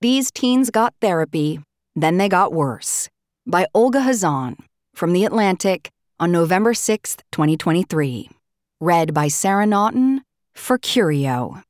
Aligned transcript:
These 0.00 0.30
Teens 0.30 0.70
Got 0.70 0.94
Therapy, 1.00 1.58
Then 1.96 2.18
They 2.18 2.28
Got 2.28 2.52
Worse 2.52 3.08
by 3.44 3.66
Olga 3.74 3.98
Khazan 3.98 4.54
from 4.94 5.12
The 5.12 5.24
Atlantic 5.24 5.90
on 6.20 6.30
November 6.30 6.72
6, 6.72 7.16
2023. 7.32 8.30
Read 8.80 9.12
by 9.12 9.26
Sarah 9.26 9.66
Naughton 9.66 10.22
for 10.54 10.78
Curio. 10.78 11.64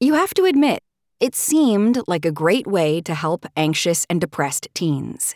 You 0.00 0.14
have 0.14 0.32
to 0.32 0.46
admit, 0.46 0.82
it 1.20 1.34
seemed 1.34 2.00
like 2.06 2.24
a 2.24 2.32
great 2.32 2.66
way 2.66 3.02
to 3.02 3.14
help 3.14 3.44
anxious 3.54 4.06
and 4.08 4.18
depressed 4.18 4.68
teens. 4.72 5.34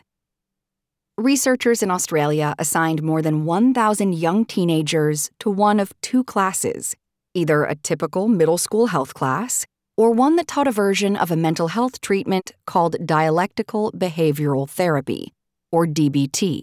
Researchers 1.19 1.83
in 1.83 1.91
Australia 1.91 2.55
assigned 2.59 3.03
more 3.03 3.21
than 3.21 3.45
1,000 3.45 4.15
young 4.15 4.47
teenagers 4.47 5.31
to 5.41 5.51
one 5.51 5.81
of 5.81 5.93
two 6.01 6.25
classes 6.25 6.97
either 7.35 7.65
a 7.65 7.75
typical 7.75 8.27
middle 8.27 8.57
school 8.57 8.87
health 8.87 9.13
class 9.13 9.67
or 9.99 10.13
one 10.13 10.37
that 10.37 10.47
taught 10.47 10.69
a 10.69 10.73
version 10.73 11.17
of 11.17 11.33
a 11.33 11.37
mental 11.37 11.69
health 11.69 12.01
treatment 12.01 12.53
called 12.67 12.95
dialectical 13.05 13.91
behavioral 13.91 14.71
therapy, 14.71 15.33
or 15.73 15.87
DBT. 15.87 16.63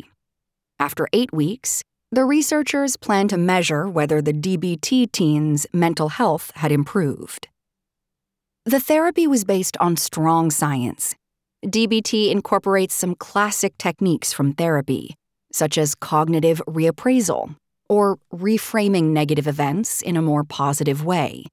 After 0.79 1.09
eight 1.11 1.33
weeks, 1.33 1.83
the 2.13 2.23
researchers 2.23 2.95
planned 2.95 3.31
to 3.31 3.37
measure 3.37 3.89
whether 3.89 4.21
the 4.21 4.31
DBT 4.31 5.11
teens' 5.11 5.67
mental 5.73 6.09
health 6.09 6.53
had 6.55 6.71
improved. 6.71 7.49
The 8.63 8.79
therapy 8.79 9.27
was 9.27 9.43
based 9.43 9.75
on 9.81 9.97
strong 9.97 10.49
science. 10.49 11.13
DBT 11.65 12.31
incorporates 12.31 12.95
some 12.95 13.15
classic 13.15 13.77
techniques 13.77 14.31
from 14.31 14.53
therapy, 14.53 15.13
such 15.51 15.77
as 15.77 15.93
cognitive 15.93 16.61
reappraisal, 16.67 17.57
or 17.89 18.17
reframing 18.33 19.11
negative 19.11 19.45
events 19.45 20.01
in 20.01 20.15
a 20.15 20.21
more 20.21 20.45
positive 20.45 21.03
way. 21.03 21.45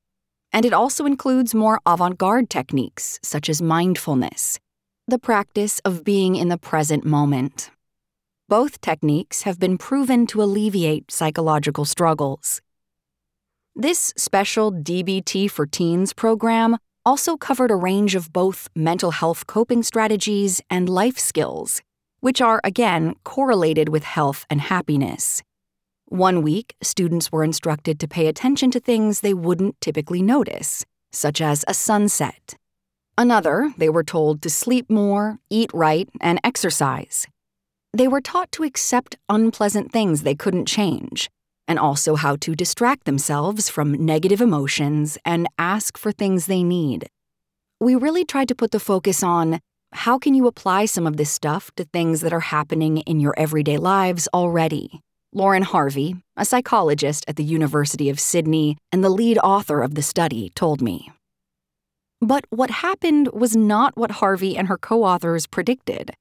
And 0.52 0.64
it 0.64 0.72
also 0.72 1.06
includes 1.06 1.54
more 1.54 1.80
avant 1.86 2.18
garde 2.18 2.50
techniques, 2.50 3.18
such 3.22 3.48
as 3.48 3.62
mindfulness, 3.62 4.58
the 5.08 5.18
practice 5.18 5.78
of 5.84 6.04
being 6.04 6.36
in 6.36 6.48
the 6.48 6.58
present 6.58 7.04
moment. 7.04 7.70
Both 8.48 8.80
techniques 8.80 9.42
have 9.42 9.58
been 9.58 9.78
proven 9.78 10.26
to 10.26 10.42
alleviate 10.42 11.10
psychological 11.10 11.86
struggles. 11.86 12.60
This 13.74 14.12
special 14.18 14.70
DBT 14.70 15.50
for 15.50 15.64
Teens 15.64 16.12
program 16.12 16.76
also 17.06 17.36
covered 17.36 17.70
a 17.70 17.76
range 17.76 18.14
of 18.14 18.32
both 18.32 18.68
mental 18.76 19.10
health 19.10 19.46
coping 19.46 19.82
strategies 19.82 20.60
and 20.68 20.88
life 20.88 21.18
skills, 21.18 21.80
which 22.20 22.42
are, 22.42 22.60
again, 22.62 23.14
correlated 23.24 23.88
with 23.88 24.04
health 24.04 24.44
and 24.50 24.60
happiness. 24.60 25.42
One 26.12 26.42
week, 26.42 26.76
students 26.82 27.32
were 27.32 27.42
instructed 27.42 27.98
to 28.00 28.06
pay 28.06 28.26
attention 28.26 28.70
to 28.72 28.80
things 28.80 29.20
they 29.20 29.32
wouldn't 29.32 29.80
typically 29.80 30.20
notice, 30.20 30.84
such 31.10 31.40
as 31.40 31.64
a 31.66 31.72
sunset. 31.72 32.54
Another, 33.16 33.72
they 33.78 33.88
were 33.88 34.04
told 34.04 34.42
to 34.42 34.50
sleep 34.50 34.90
more, 34.90 35.38
eat 35.48 35.70
right, 35.72 36.10
and 36.20 36.38
exercise. 36.44 37.26
They 37.94 38.08
were 38.08 38.20
taught 38.20 38.52
to 38.52 38.62
accept 38.62 39.16
unpleasant 39.30 39.90
things 39.90 40.20
they 40.20 40.34
couldn't 40.34 40.66
change, 40.66 41.30
and 41.66 41.78
also 41.78 42.14
how 42.16 42.36
to 42.42 42.54
distract 42.54 43.06
themselves 43.06 43.70
from 43.70 43.92
negative 43.92 44.42
emotions 44.42 45.16
and 45.24 45.48
ask 45.58 45.96
for 45.96 46.12
things 46.12 46.44
they 46.44 46.62
need. 46.62 47.08
We 47.80 47.94
really 47.94 48.26
tried 48.26 48.48
to 48.48 48.54
put 48.54 48.72
the 48.72 48.80
focus 48.80 49.22
on 49.22 49.60
how 49.92 50.18
can 50.18 50.34
you 50.34 50.46
apply 50.46 50.84
some 50.84 51.06
of 51.06 51.16
this 51.16 51.30
stuff 51.30 51.70
to 51.76 51.84
things 51.84 52.20
that 52.20 52.34
are 52.34 52.40
happening 52.40 52.98
in 52.98 53.18
your 53.18 53.32
everyday 53.38 53.78
lives 53.78 54.28
already. 54.34 55.00
Lauren 55.32 55.62
Harvey, 55.62 56.16
a 56.36 56.44
psychologist 56.44 57.24
at 57.28 57.36
the 57.36 57.44
University 57.44 58.10
of 58.10 58.20
Sydney 58.20 58.76
and 58.90 59.02
the 59.02 59.10
lead 59.10 59.38
author 59.38 59.82
of 59.82 59.94
the 59.94 60.02
study, 60.02 60.50
told 60.54 60.80
me. 60.82 61.10
But 62.20 62.44
what 62.50 62.70
happened 62.70 63.28
was 63.32 63.56
not 63.56 63.96
what 63.96 64.12
Harvey 64.12 64.56
and 64.56 64.68
her 64.68 64.78
co 64.78 65.04
authors 65.04 65.46
predicted. 65.46 66.12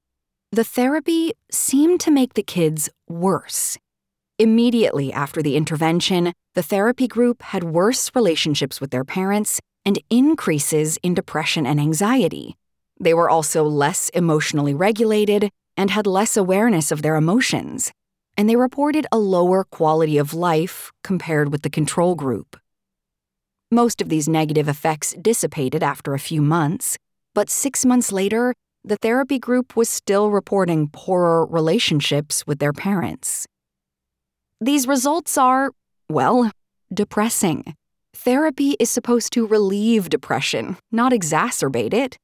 The 0.50 0.64
therapy 0.64 1.32
seemed 1.50 2.00
to 2.00 2.10
make 2.10 2.34
the 2.34 2.42
kids 2.42 2.90
worse 3.08 3.78
Immediately 4.42 5.12
after 5.12 5.40
the 5.40 5.56
intervention, 5.56 6.32
the 6.54 6.64
therapy 6.64 7.06
group 7.06 7.42
had 7.42 7.62
worse 7.62 8.10
relationships 8.12 8.80
with 8.80 8.90
their 8.90 9.04
parents 9.04 9.60
and 9.84 10.02
increases 10.10 10.98
in 11.04 11.14
depression 11.14 11.64
and 11.64 11.78
anxiety. 11.78 12.56
They 12.98 13.14
were 13.14 13.30
also 13.30 13.62
less 13.62 14.08
emotionally 14.08 14.74
regulated 14.74 15.50
and 15.76 15.90
had 15.90 16.08
less 16.08 16.36
awareness 16.36 16.90
of 16.90 17.02
their 17.02 17.14
emotions, 17.14 17.92
and 18.36 18.48
they 18.48 18.56
reported 18.56 19.06
a 19.12 19.18
lower 19.18 19.64
quality 19.64 20.18
of 20.18 20.34
life 20.34 20.90
compared 21.04 21.52
with 21.52 21.62
the 21.62 21.70
control 21.70 22.14
group. 22.14 22.56
Most 23.70 24.00
of 24.00 24.08
these 24.08 24.28
negative 24.28 24.68
effects 24.68 25.14
dissipated 25.20 25.82
after 25.82 26.14
a 26.14 26.18
few 26.18 26.42
months, 26.42 26.98
but 27.34 27.48
six 27.48 27.84
months 27.84 28.12
later, 28.12 28.54
the 28.84 28.96
therapy 28.96 29.38
group 29.38 29.76
was 29.76 29.88
still 29.88 30.30
reporting 30.30 30.88
poorer 30.88 31.46
relationships 31.46 32.46
with 32.46 32.58
their 32.58 32.72
parents. 32.72 33.46
These 34.60 34.86
results 34.86 35.38
are, 35.38 35.70
well, 36.08 36.50
depressing. 36.92 37.74
Therapy 38.14 38.76
is 38.78 38.90
supposed 38.90 39.32
to 39.32 39.46
relieve 39.46 40.08
depression, 40.08 40.76
not 40.90 41.12
exacerbate 41.12 41.94
it. 41.94 42.18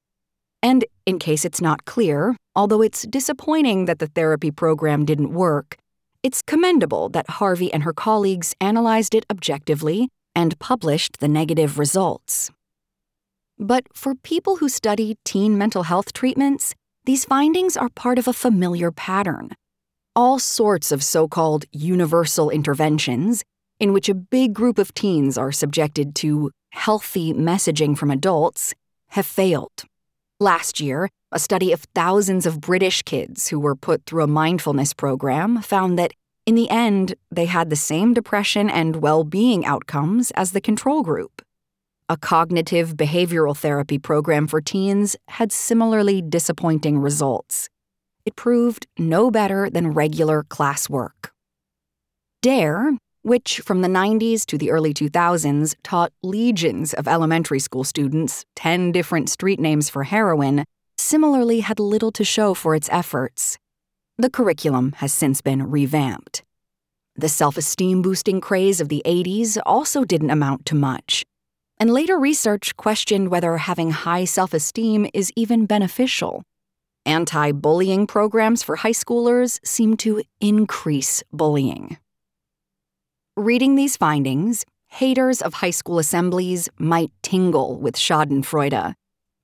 And 0.62 0.84
in 1.06 1.19
case 1.19 1.44
it's 1.44 1.60
not 1.60 1.84
clear, 1.84 2.36
although 2.54 2.82
it's 2.82 3.02
disappointing 3.02 3.86
that 3.86 3.98
the 4.00 4.08
therapy 4.08 4.50
program 4.50 5.04
didn't 5.04 5.32
work, 5.32 5.76
it's 6.28 6.43
commendable 6.43 7.09
that 7.09 7.31
Harvey 7.41 7.72
and 7.72 7.84
her 7.84 7.94
colleagues 7.94 8.55
analyzed 8.61 9.15
it 9.15 9.25
objectively 9.31 10.11
and 10.34 10.59
published 10.59 11.21
the 11.21 11.27
negative 11.27 11.78
results. 11.78 12.50
But 13.59 13.84
for 13.94 14.15
people 14.15 14.56
who 14.56 14.69
study 14.69 15.17
teen 15.25 15.56
mental 15.56 15.84
health 15.84 16.12
treatments, 16.12 16.75
these 17.06 17.25
findings 17.25 17.78
are 17.78 17.88
part 17.88 18.19
of 18.19 18.28
a 18.28 18.34
familiar 18.34 18.91
pattern 18.93 19.53
all 20.15 20.38
sorts 20.38 20.93
of 20.93 21.03
so 21.03 21.28
called 21.28 21.65
universal 21.72 22.50
interventions, 22.50 23.44
in 23.78 23.93
which 23.93 24.09
a 24.09 24.15
big 24.15 24.53
group 24.53 24.77
of 24.77 24.93
teens 24.93 25.38
are 25.38 25.53
subjected 25.53 26.15
to 26.17 26.50
healthy 26.71 27.33
messaging 27.33 27.97
from 27.97 28.11
adults, 28.11 28.75
have 29.11 29.25
failed. 29.25 29.84
Last 30.41 30.81
year, 30.81 31.09
a 31.31 31.38
study 31.38 31.72
of 31.72 31.84
thousands 31.94 32.47
of 32.47 32.61
British 32.61 33.03
kids 33.03 33.49
who 33.49 33.61
were 33.61 33.77
put 33.77 34.06
through 34.06 34.25
a 34.25 34.27
mindfulness 34.27 34.94
program 34.94 35.61
found 35.61 35.99
that, 35.99 36.12
in 36.48 36.54
the 36.54 36.70
end, 36.70 37.14
they 37.31 37.44
had 37.44 37.69
the 37.69 37.76
same 37.76 38.14
depression 38.14 38.70
and 38.70 39.03
well 39.03 39.22
being 39.22 39.66
outcomes 39.66 40.31
as 40.31 40.53
the 40.53 40.62
control 40.62 41.03
group. 41.03 41.42
A 42.09 42.16
cognitive 42.16 42.97
behavioral 42.97 43.54
therapy 43.54 43.98
program 43.98 44.47
for 44.47 44.62
teens 44.62 45.14
had 45.28 45.53
similarly 45.53 46.22
disappointing 46.22 46.98
results 46.98 47.69
it 48.25 48.34
proved 48.34 48.87
no 48.98 49.31
better 49.31 49.69
than 49.69 49.92
regular 49.92 50.42
classwork. 50.42 51.31
DARE, 52.41 52.97
which 53.22 53.60
from 53.60 53.82
the 53.82 53.88
90s 53.88 54.47
to 54.47 54.56
the 54.56 54.70
early 54.70 54.94
2000s 54.94 55.75
taught 55.82 56.12
legions 56.22 56.94
of 56.94 57.06
elementary 57.06 57.58
school 57.58 57.84
students 57.84 58.47
10 58.56 58.91
different 58.92 59.28
street 59.28 59.60
names 59.60 59.91
for 59.91 60.04
heroin, 60.04 60.64
similarly 60.97 61.60
had 61.60 61.78
little 61.78 62.12
to 62.12 62.25
show 62.25 62.54
for 62.54 62.75
its 62.75 62.88
efforts. 62.91 63.58
The 64.21 64.31
curriculum 64.31 64.95
has 64.97 65.12
since 65.12 65.41
been 65.41 65.71
revamped. 65.71 66.43
The 67.15 67.29
self 67.29 67.56
esteem 67.56 68.03
boosting 68.03 68.41
craze 68.41 68.81
of 68.81 68.89
the 68.89 69.01
80s 69.06 69.59
also 69.65 70.05
didn't 70.05 70.31
amount 70.31 70.67
to 70.67 70.75
much. 70.75 71.25
And 71.79 71.93
later 71.93 72.19
research 72.19 72.77
questioned 72.77 73.29
whether 73.29 73.59
having 73.59 73.93
high 73.93 74.25
self 74.25 74.53
esteem 74.53 75.06
is 75.15 75.31
even 75.37 75.67
beneficial. 75.67 76.43
Anti 77.06 77.53
bullying 77.53 78.09
programs 78.09 78.61
for 78.65 78.75
high 78.75 78.91
schoolers 78.91 79.65
seem 79.65 79.97
to 79.99 80.25
increase 80.41 81.23
bullying. 81.33 81.97
Reading 83.37 83.77
these 83.77 83.97
findings, 83.97 84.65
haters 84.89 85.41
of 85.41 85.55
high 85.55 85.71
school 85.71 86.00
assemblies 86.00 86.69
might 86.77 87.12
tingle 87.23 87.79
with 87.79 87.95
Schadenfreude. 87.95 88.95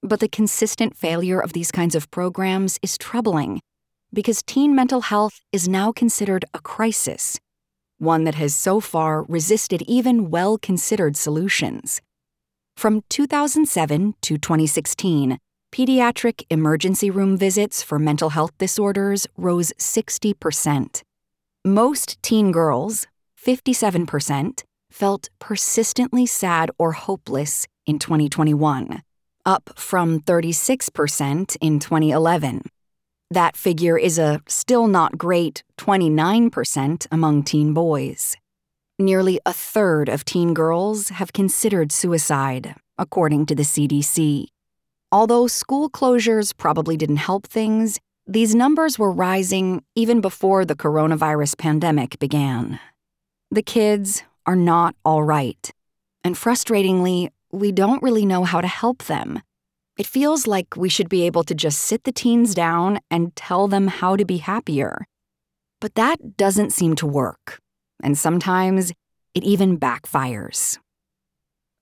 But 0.02 0.18
the 0.18 0.28
consistent 0.28 0.96
failure 0.96 1.38
of 1.38 1.52
these 1.52 1.70
kinds 1.70 1.94
of 1.94 2.10
programs 2.10 2.80
is 2.82 2.98
troubling 2.98 3.60
because 4.14 4.42
teen 4.42 4.74
mental 4.74 5.02
health 5.02 5.40
is 5.52 5.68
now 5.68 5.92
considered 5.92 6.44
a 6.54 6.60
crisis, 6.60 7.40
one 7.98 8.24
that 8.24 8.36
has 8.36 8.54
so 8.54 8.80
far 8.80 9.24
resisted 9.24 9.82
even 9.82 10.30
well 10.30 10.56
considered 10.56 11.16
solutions. 11.16 12.00
From 12.76 13.02
2007 13.08 14.14
to 14.22 14.38
2016, 14.38 15.38
pediatric 15.72 16.44
emergency 16.50 17.10
room 17.10 17.36
visits 17.36 17.82
for 17.82 17.98
mental 17.98 18.30
health 18.30 18.56
disorders 18.58 19.26
rose 19.36 19.72
60%. 19.78 21.02
Most 21.64 22.22
teen 22.22 22.52
girls, 22.52 23.06
57%, 23.44 24.62
felt 24.90 25.28
persistently 25.40 26.26
sad 26.26 26.70
or 26.78 26.92
hopeless 26.92 27.66
in 27.86 27.98
2021, 27.98 29.02
up 29.44 29.70
from 29.76 30.20
36% 30.20 31.56
in 31.60 31.80
2011. 31.80 32.62
That 33.34 33.56
figure 33.56 33.98
is 33.98 34.16
a 34.16 34.40
still 34.46 34.86
not 34.86 35.18
great 35.18 35.64
29% 35.78 37.08
among 37.10 37.42
teen 37.42 37.74
boys. 37.74 38.36
Nearly 38.96 39.40
a 39.44 39.52
third 39.52 40.08
of 40.08 40.24
teen 40.24 40.54
girls 40.54 41.08
have 41.08 41.32
considered 41.32 41.90
suicide, 41.90 42.76
according 42.96 43.46
to 43.46 43.56
the 43.56 43.64
CDC. 43.64 44.46
Although 45.10 45.48
school 45.48 45.90
closures 45.90 46.56
probably 46.56 46.96
didn't 46.96 47.26
help 47.26 47.48
things, 47.48 47.98
these 48.24 48.54
numbers 48.54 49.00
were 49.00 49.10
rising 49.10 49.82
even 49.96 50.20
before 50.20 50.64
the 50.64 50.76
coronavirus 50.76 51.58
pandemic 51.58 52.20
began. 52.20 52.78
The 53.50 53.62
kids 53.64 54.22
are 54.46 54.54
not 54.54 54.94
all 55.04 55.24
right. 55.24 55.72
And 56.22 56.36
frustratingly, 56.36 57.30
we 57.50 57.72
don't 57.72 58.00
really 58.00 58.26
know 58.26 58.44
how 58.44 58.60
to 58.60 58.68
help 58.68 59.06
them. 59.06 59.42
It 59.96 60.06
feels 60.06 60.48
like 60.48 60.76
we 60.76 60.88
should 60.88 61.08
be 61.08 61.22
able 61.24 61.44
to 61.44 61.54
just 61.54 61.78
sit 61.78 62.02
the 62.02 62.10
teens 62.10 62.52
down 62.52 62.98
and 63.10 63.34
tell 63.36 63.68
them 63.68 63.86
how 63.86 64.16
to 64.16 64.24
be 64.24 64.38
happier. 64.38 65.06
But 65.80 65.94
that 65.94 66.36
doesn't 66.36 66.72
seem 66.72 66.96
to 66.96 67.06
work, 67.06 67.60
and 68.02 68.18
sometimes 68.18 68.90
it 69.34 69.44
even 69.44 69.78
backfires. 69.78 70.78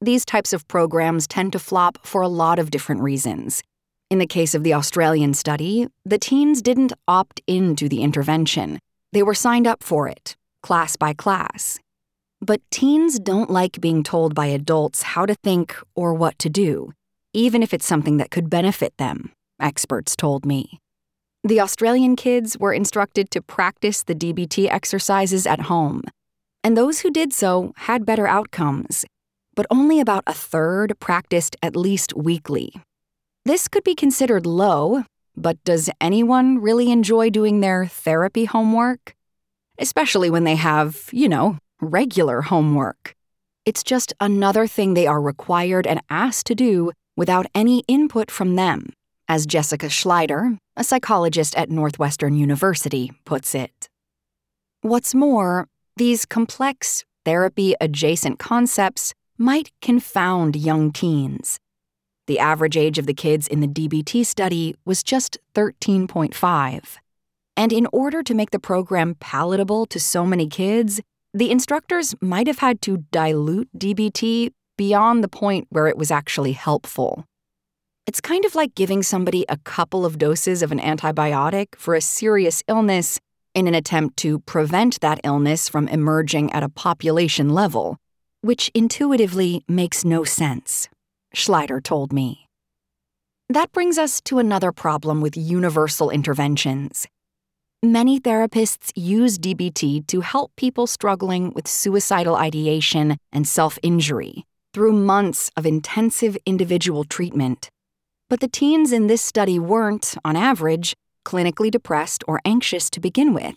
These 0.02 0.26
types 0.26 0.52
of 0.52 0.68
programs 0.68 1.26
tend 1.26 1.52
to 1.52 1.58
flop 1.58 2.06
for 2.06 2.20
a 2.20 2.28
lot 2.28 2.58
of 2.58 2.70
different 2.70 3.00
reasons. 3.00 3.62
In 4.10 4.18
the 4.18 4.26
case 4.26 4.54
of 4.54 4.62
the 4.62 4.74
Australian 4.74 5.32
study, 5.32 5.86
the 6.04 6.18
teens 6.18 6.60
didn't 6.60 6.92
opt 7.08 7.40
into 7.46 7.88
the 7.88 8.02
intervention, 8.02 8.78
they 9.12 9.22
were 9.22 9.34
signed 9.34 9.66
up 9.66 9.82
for 9.82 10.08
it, 10.08 10.36
class 10.62 10.96
by 10.96 11.12
class. 11.14 11.78
But 12.40 12.60
teens 12.70 13.18
don't 13.18 13.50
like 13.50 13.80
being 13.80 14.02
told 14.02 14.34
by 14.34 14.46
adults 14.46 15.02
how 15.02 15.24
to 15.26 15.34
think 15.34 15.76
or 15.94 16.12
what 16.14 16.38
to 16.40 16.50
do, 16.50 16.92
even 17.34 17.62
if 17.62 17.72
it's 17.72 17.86
something 17.86 18.18
that 18.18 18.30
could 18.30 18.50
benefit 18.50 18.96
them, 18.98 19.32
experts 19.60 20.14
told 20.16 20.44
me. 20.44 20.78
The 21.44 21.60
Australian 21.60 22.14
kids 22.14 22.58
were 22.58 22.72
instructed 22.72 23.30
to 23.32 23.42
practice 23.42 24.02
the 24.02 24.14
DBT 24.14 24.68
exercises 24.70 25.46
at 25.46 25.62
home, 25.62 26.02
and 26.62 26.76
those 26.76 27.00
who 27.00 27.10
did 27.10 27.32
so 27.32 27.72
had 27.76 28.06
better 28.06 28.26
outcomes, 28.26 29.04
but 29.56 29.66
only 29.70 29.98
about 29.98 30.22
a 30.26 30.32
third 30.32 30.94
practiced 31.00 31.56
at 31.62 31.74
least 31.74 32.14
weekly. 32.16 32.72
This 33.44 33.66
could 33.66 33.82
be 33.82 33.96
considered 33.96 34.46
low, 34.46 35.04
but 35.36 35.62
does 35.64 35.90
anyone 36.00 36.58
really 36.60 36.92
enjoy 36.92 37.30
doing 37.30 37.60
their 37.60 37.86
therapy 37.86 38.44
homework? 38.44 39.16
Especially 39.78 40.30
when 40.30 40.44
they 40.44 40.54
have, 40.54 41.08
you 41.12 41.28
know, 41.28 41.58
regular 41.80 42.42
homework. 42.42 43.16
It's 43.66 43.82
just 43.82 44.12
another 44.20 44.66
thing 44.66 44.94
they 44.94 45.06
are 45.06 45.20
required 45.20 45.86
and 45.86 46.00
asked 46.08 46.46
to 46.46 46.54
do 46.54 46.92
without 47.16 47.46
any 47.54 47.84
input 47.88 48.30
from 48.30 48.56
them, 48.56 48.90
as 49.28 49.46
Jessica 49.46 49.86
Schleider, 49.86 50.58
a 50.76 50.84
psychologist 50.84 51.54
at 51.56 51.70
Northwestern 51.70 52.34
University, 52.34 53.12
puts 53.24 53.54
it. 53.54 53.88
What's 54.82 55.14
more, 55.14 55.68
these 55.96 56.24
complex, 56.24 57.04
therapy 57.24 57.74
adjacent 57.80 58.38
concepts 58.38 59.14
might 59.38 59.70
confound 59.80 60.56
young 60.56 60.92
teens. 60.92 61.58
The 62.26 62.38
average 62.38 62.76
age 62.76 62.98
of 62.98 63.06
the 63.06 63.14
kids 63.14 63.46
in 63.46 63.60
the 63.60 63.66
DBT 63.66 64.24
study 64.24 64.74
was 64.84 65.02
just 65.02 65.38
13.5. 65.54 66.96
And 67.56 67.72
in 67.72 67.86
order 67.92 68.22
to 68.22 68.34
make 68.34 68.50
the 68.50 68.58
program 68.58 69.16
palatable 69.16 69.86
to 69.86 70.00
so 70.00 70.24
many 70.24 70.48
kids, 70.48 71.00
the 71.34 71.50
instructors 71.50 72.14
might 72.20 72.46
have 72.46 72.58
had 72.58 72.80
to 72.82 73.04
dilute 73.10 73.68
DBT 73.76 74.52
beyond 74.76 75.22
the 75.22 75.28
point 75.28 75.66
where 75.70 75.86
it 75.86 75.96
was 75.96 76.10
actually 76.10 76.52
helpful. 76.52 77.24
It's 78.06 78.20
kind 78.20 78.44
of 78.44 78.54
like 78.54 78.74
giving 78.74 79.02
somebody 79.02 79.44
a 79.48 79.58
couple 79.58 80.04
of 80.04 80.18
doses 80.18 80.62
of 80.62 80.72
an 80.72 80.80
antibiotic 80.80 81.76
for 81.76 81.94
a 81.94 82.00
serious 82.00 82.62
illness 82.66 83.20
in 83.54 83.68
an 83.68 83.74
attempt 83.74 84.16
to 84.18 84.40
prevent 84.40 85.00
that 85.00 85.20
illness 85.22 85.68
from 85.68 85.88
emerging 85.88 86.52
at 86.52 86.64
a 86.64 86.68
population 86.68 87.50
level, 87.50 87.98
which 88.40 88.70
intuitively 88.74 89.64
makes 89.68 90.04
no 90.04 90.24
sense, 90.24 90.88
Schleider 91.34 91.82
told 91.82 92.12
me. 92.12 92.48
That 93.48 93.70
brings 93.72 93.98
us 93.98 94.20
to 94.22 94.38
another 94.38 94.72
problem 94.72 95.20
with 95.20 95.36
universal 95.36 96.10
interventions. 96.10 97.06
Many 97.84 98.18
therapists 98.18 98.90
use 98.96 99.38
DBT 99.38 100.06
to 100.06 100.20
help 100.22 100.52
people 100.56 100.86
struggling 100.86 101.52
with 101.52 101.68
suicidal 101.68 102.36
ideation 102.36 103.16
and 103.32 103.46
self 103.46 103.78
injury 103.82 104.44
through 104.72 104.92
months 104.92 105.50
of 105.56 105.66
intensive 105.66 106.36
individual 106.46 107.04
treatment. 107.04 107.68
But 108.30 108.40
the 108.40 108.48
teens 108.48 108.92
in 108.92 109.06
this 109.06 109.22
study 109.22 109.58
weren't, 109.58 110.14
on 110.24 110.36
average, 110.36 110.94
clinically 111.24 111.70
depressed 111.70 112.24
or 112.26 112.40
anxious 112.44 112.88
to 112.90 113.00
begin 113.00 113.34
with. 113.34 113.56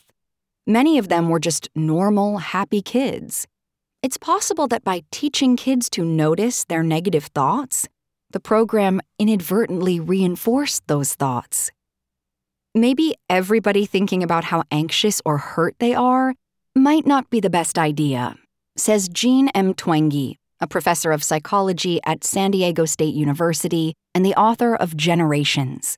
Many 0.67 0.97
of 0.97 1.09
them 1.09 1.29
were 1.29 1.39
just 1.39 1.69
normal, 1.75 2.37
happy 2.39 2.81
kids. 2.81 3.47
It's 4.01 4.17
possible 4.17 4.67
that 4.67 4.83
by 4.83 5.03
teaching 5.11 5.55
kids 5.55 5.89
to 5.91 6.03
notice 6.03 6.65
their 6.65 6.83
negative 6.83 7.25
thoughts, 7.25 7.87
the 8.31 8.39
program 8.39 9.01
inadvertently 9.17 9.99
reinforced 9.99 10.85
those 10.87 11.15
thoughts. 11.15 11.71
Maybe 12.73 13.15
everybody 13.29 13.85
thinking 13.85 14.21
about 14.21 14.43
how 14.43 14.63
anxious 14.69 15.21
or 15.23 15.37
hurt 15.37 15.75
they 15.79 15.93
are 15.93 16.33
might 16.75 17.05
not 17.05 17.29
be 17.29 17.39
the 17.39 17.49
best 17.49 17.77
idea, 17.77 18.35
says 18.75 19.07
Jean 19.07 19.47
M. 19.55 19.73
Twenge, 19.73 20.35
a 20.59 20.67
professor 20.67 21.11
of 21.11 21.23
psychology 21.23 21.99
at 22.05 22.23
San 22.23 22.51
Diego 22.51 22.85
State 22.85 23.13
University 23.13 23.93
and 24.13 24.25
the 24.25 24.35
author 24.35 24.75
of 24.75 24.95
Generations. 24.95 25.97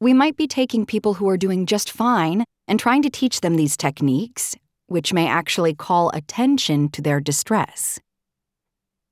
We 0.00 0.14
might 0.14 0.36
be 0.36 0.46
taking 0.46 0.86
people 0.86 1.14
who 1.14 1.28
are 1.28 1.36
doing 1.36 1.66
just 1.66 1.90
fine 1.90 2.44
and 2.66 2.78
trying 2.78 3.02
to 3.02 3.10
teach 3.10 3.40
them 3.40 3.56
these 3.56 3.76
techniques, 3.76 4.56
which 4.86 5.12
may 5.12 5.28
actually 5.28 5.74
call 5.74 6.10
attention 6.10 6.88
to 6.90 7.02
their 7.02 7.20
distress. 7.20 8.00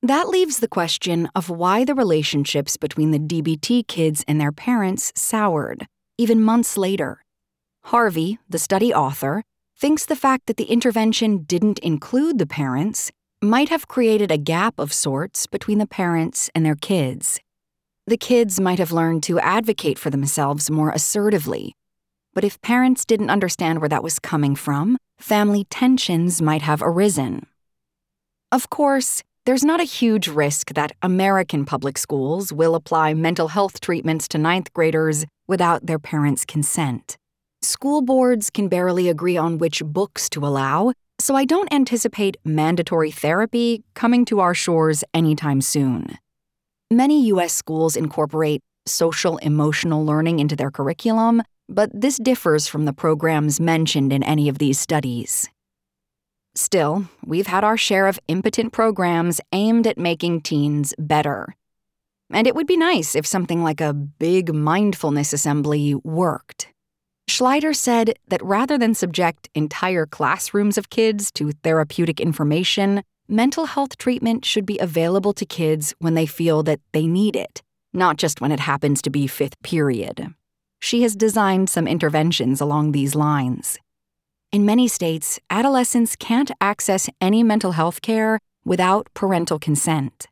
That 0.03 0.29
leaves 0.29 0.61
the 0.61 0.69
question 0.69 1.29
of 1.35 1.51
why 1.51 1.85
the 1.85 1.95
relationships 1.95 2.77
between 2.77 3.11
the 3.11 3.19
DBT 3.19 3.87
kids 3.87 4.25
and 4.27 4.41
their 4.41 4.53
parents 4.53 5.13
soured 5.15 5.87
even 6.21 6.43
months 6.43 6.77
later. 6.77 7.25
Harvey, 7.85 8.39
the 8.47 8.59
study 8.59 8.93
author, 8.93 9.43
thinks 9.75 10.05
the 10.05 10.15
fact 10.15 10.45
that 10.47 10.59
the 10.59 10.65
intervention 10.65 11.45
didn't 11.45 11.79
include 11.79 12.39
the 12.39 12.47
parents 12.47 13.11
might 13.43 13.71
have 13.71 13.89
created 13.89 14.31
a 14.31 14.37
gap 14.37 14.79
of 14.79 14.93
sorts 14.93 15.47
between 15.47 15.79
the 15.79 15.87
parents 15.87 16.51
and 16.55 16.65
their 16.65 16.75
kids. 16.75 17.41
The 18.07 18.19
kids 18.19 18.61
might 18.61 18.79
have 18.79 18.93
learned 18.93 19.23
to 19.25 19.41
advocate 19.41 19.99
for 19.99 20.11
themselves 20.11 20.71
more 20.71 20.91
assertively. 20.91 21.75
But 22.35 22.45
if 22.45 22.61
parents 22.61 23.07
didn't 23.07 23.31
understand 23.31 23.81
where 23.81 23.89
that 23.89 24.03
was 24.03 24.19
coming 24.19 24.55
from, 24.55 24.99
family 25.19 25.65
tensions 25.71 26.43
might 26.43 26.61
have 26.63 26.83
arisen. 26.83 27.47
Of 28.53 28.69
course, 28.69 29.23
there's 29.47 29.65
not 29.65 29.81
a 29.81 29.85
huge 29.85 30.29
risk 30.29 30.75
that 30.75 30.93
American 31.01 31.65
public 31.65 31.97
schools 31.97 32.53
will 32.53 32.75
apply 32.75 33.15
mental 33.15 33.49
health 33.49 33.81
treatments 33.81 34.29
to 34.29 34.39
ninth 34.39 34.71
graders 34.75 35.25
without 35.49 35.87
their 35.87 35.99
parents' 35.99 36.45
consent. 36.45 37.17
School 37.63 38.03
boards 38.03 38.51
can 38.51 38.69
barely 38.69 39.09
agree 39.09 39.39
on 39.39 39.57
which 39.57 39.83
books 39.85 40.29
to 40.31 40.47
allow, 40.47 40.93
so 41.21 41.35
I 41.35 41.45
don't 41.45 41.73
anticipate 41.73 42.37
mandatory 42.45 43.11
therapy 43.11 43.85
coming 43.95 44.25
to 44.27 44.41
our 44.41 44.55
shores 44.55 45.05
anytime 45.13 45.61
soon. 45.61 46.19
Many 46.91 47.27
U.S. 47.27 47.53
schools 47.53 47.95
incorporate 47.95 48.63
social 48.87 49.37
emotional 49.39 50.05
learning 50.05 50.41
into 50.41 50.57
their 50.57 50.71
curriculum, 50.71 51.43
but 51.69 51.91
this 51.95 52.17
differs 52.17 52.67
from 52.67 52.85
the 52.85 52.93
programs 52.93 53.61
mentioned 53.61 54.13
in 54.13 54.23
any 54.23 54.49
of 54.49 54.59
these 54.59 54.81
studies. 54.81 55.49
Still, 56.55 57.05
we've 57.25 57.47
had 57.47 57.63
our 57.63 57.77
share 57.77 58.09
of 58.09 58.19
impotent 58.27 58.73
programs 58.73 59.41
aimed 59.53 59.87
at 59.87 59.99
making 59.99 60.41
teens 60.41 60.95
better. 60.99 61.55
And 62.33 62.47
it 62.47 62.55
would 62.55 62.67
be 62.67 62.77
nice 62.77 63.15
if 63.15 63.27
something 63.27 63.63
like 63.63 63.81
a 63.81 63.95
big 63.95 64.53
mindfulness 64.53 65.33
assembly 65.33 65.95
worked. 65.95 66.69
Schleider 67.31 67.77
said 67.77 68.15
that 68.27 68.45
rather 68.45 68.77
than 68.77 68.93
subject 68.93 69.49
entire 69.55 70.05
classrooms 70.05 70.77
of 70.77 70.91
kids 70.91 71.31
to 71.33 71.53
therapeutic 71.63 72.21
information, 72.21 73.05
mental 73.29 73.67
health 73.67 73.97
treatment 73.99 74.45
should 74.45 74.67
be 74.67 74.79
available 74.79 75.33
to 75.35 75.47
kids 75.47 75.95
when 76.01 76.15
they 76.15 76.27
feel 76.27 76.65
that 76.65 76.81
they 76.91 77.07
need 77.07 77.37
it, 77.37 77.63
not 77.93 78.17
just 78.17 78.41
when 78.41 78.51
it 78.51 78.59
happens 78.59 79.01
to 79.03 79.11
be 79.11 79.29
fifth 79.29 79.63
period. 79.63 80.35
She 80.81 81.03
has 81.03 81.15
designed 81.15 81.71
some 81.71 81.87
interventions 81.87 82.61
along 82.61 82.91
these 82.91 83.15
lines. 83.15 83.79
In 84.51 84.67
many 84.67 84.89
states, 84.89 85.39
adolescents 85.51 86.17
can't 86.17 86.51
access 86.61 87.09
any 87.21 87.45
mental 87.45 87.73
health 87.73 88.03
care 88.03 88.41
without 88.65 89.07
parental 89.15 89.61
consent. 89.61 90.27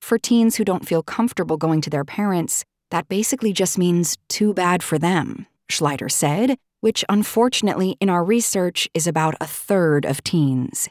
For 0.00 0.18
teens 0.18 0.54
who 0.54 0.64
don't 0.64 0.86
feel 0.86 1.02
comfortable 1.02 1.56
going 1.56 1.80
to 1.80 1.90
their 1.90 2.04
parents, 2.04 2.64
that 2.92 3.08
basically 3.08 3.52
just 3.52 3.76
means 3.76 4.16
too 4.28 4.54
bad 4.54 4.84
for 4.84 5.00
them, 5.00 5.47
Schleider 5.70 6.10
said, 6.10 6.58
which 6.80 7.04
unfortunately 7.08 7.96
in 8.00 8.08
our 8.08 8.24
research 8.24 8.88
is 8.94 9.06
about 9.06 9.34
a 9.40 9.46
third 9.46 10.04
of 10.04 10.22
teens. 10.22 10.88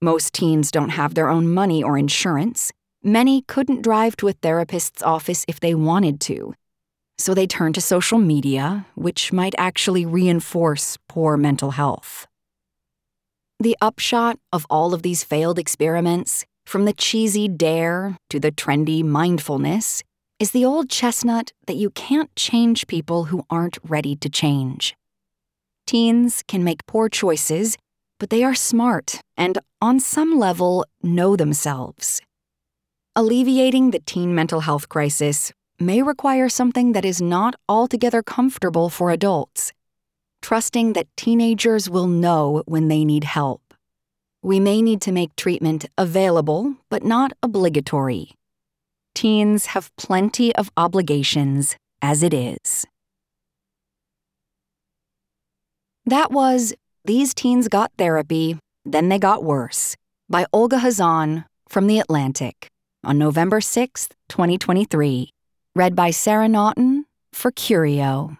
Most 0.00 0.34
teens 0.34 0.70
don't 0.70 0.90
have 0.90 1.14
their 1.14 1.28
own 1.28 1.48
money 1.48 1.82
or 1.82 1.96
insurance. 1.96 2.72
Many 3.02 3.42
couldn't 3.42 3.82
drive 3.82 4.16
to 4.16 4.28
a 4.28 4.32
therapist's 4.32 5.02
office 5.02 5.44
if 5.48 5.60
they 5.60 5.74
wanted 5.74 6.20
to, 6.22 6.54
so 7.18 7.34
they 7.34 7.46
turn 7.46 7.72
to 7.74 7.80
social 7.80 8.18
media, 8.18 8.86
which 8.94 9.32
might 9.32 9.54
actually 9.58 10.04
reinforce 10.04 10.98
poor 11.08 11.36
mental 11.36 11.72
health. 11.72 12.26
The 13.60 13.76
upshot 13.80 14.38
of 14.52 14.66
all 14.68 14.92
of 14.92 15.02
these 15.02 15.22
failed 15.22 15.58
experiments, 15.58 16.44
from 16.66 16.84
the 16.84 16.92
cheesy 16.92 17.48
DARE 17.48 18.16
to 18.30 18.40
the 18.40 18.50
trendy 18.50 19.04
mindfulness, 19.04 20.02
is 20.42 20.50
the 20.50 20.64
old 20.64 20.90
chestnut 20.90 21.52
that 21.68 21.76
you 21.76 21.88
can't 21.90 22.34
change 22.34 22.88
people 22.88 23.26
who 23.26 23.46
aren't 23.48 23.78
ready 23.84 24.16
to 24.16 24.28
change. 24.28 24.96
Teens 25.86 26.42
can 26.48 26.64
make 26.64 26.84
poor 26.86 27.08
choices, 27.08 27.76
but 28.18 28.28
they 28.30 28.42
are 28.42 28.54
smart 28.56 29.20
and, 29.36 29.60
on 29.80 30.00
some 30.00 30.36
level, 30.36 30.84
know 31.00 31.36
themselves. 31.36 32.20
Alleviating 33.14 33.92
the 33.92 34.00
teen 34.00 34.34
mental 34.34 34.62
health 34.62 34.88
crisis 34.88 35.52
may 35.78 36.02
require 36.02 36.48
something 36.48 36.90
that 36.90 37.04
is 37.04 37.22
not 37.22 37.54
altogether 37.68 38.20
comfortable 38.20 38.90
for 38.90 39.12
adults 39.12 39.72
trusting 40.42 40.92
that 40.94 41.06
teenagers 41.16 41.88
will 41.88 42.08
know 42.08 42.64
when 42.66 42.88
they 42.88 43.04
need 43.04 43.22
help. 43.22 43.74
We 44.42 44.58
may 44.58 44.82
need 44.82 45.00
to 45.02 45.12
make 45.12 45.36
treatment 45.36 45.86
available, 45.96 46.74
but 46.90 47.04
not 47.04 47.32
obligatory. 47.44 48.34
Teens 49.14 49.66
have 49.66 49.94
plenty 49.96 50.54
of 50.56 50.70
obligations 50.76 51.76
as 52.00 52.22
it 52.22 52.34
is. 52.34 52.86
That 56.04 56.32
was 56.32 56.74
These 57.04 57.34
Teens 57.34 57.68
Got 57.68 57.92
Therapy, 57.96 58.58
Then 58.84 59.08
They 59.08 59.18
Got 59.18 59.44
Worse 59.44 59.96
by 60.28 60.46
Olga 60.52 60.78
Khazan 60.78 61.44
from 61.68 61.86
The 61.86 61.98
Atlantic 62.00 62.68
on 63.04 63.18
November 63.18 63.60
6, 63.60 64.08
2023. 64.28 65.30
Read 65.74 65.96
by 65.96 66.10
Sarah 66.10 66.48
Naughton 66.48 67.06
for 67.32 67.50
Curio. 67.50 68.36